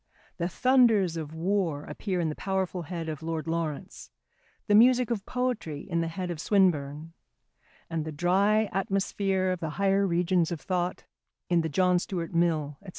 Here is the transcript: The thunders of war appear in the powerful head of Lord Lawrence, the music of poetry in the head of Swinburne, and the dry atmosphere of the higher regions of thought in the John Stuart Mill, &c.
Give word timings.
The 0.37 0.47
thunders 0.49 1.15
of 1.15 1.31
war 1.35 1.83
appear 1.83 2.19
in 2.19 2.29
the 2.29 2.35
powerful 2.35 2.81
head 2.81 3.07
of 3.07 3.21
Lord 3.21 3.45
Lawrence, 3.47 4.09
the 4.65 4.73
music 4.73 5.11
of 5.11 5.27
poetry 5.27 5.81
in 5.81 6.01
the 6.01 6.07
head 6.07 6.31
of 6.31 6.41
Swinburne, 6.41 7.13
and 7.87 8.03
the 8.03 8.11
dry 8.11 8.63
atmosphere 8.73 9.51
of 9.51 9.59
the 9.59 9.69
higher 9.77 10.07
regions 10.07 10.51
of 10.51 10.59
thought 10.59 11.03
in 11.49 11.61
the 11.61 11.69
John 11.69 11.99
Stuart 11.99 12.33
Mill, 12.33 12.79
&c. 12.83 12.89